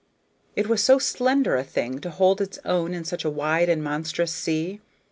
[0.55, 3.83] It was so slender a thing to hold its own in such a wide and
[3.83, 4.81] monstrous sea.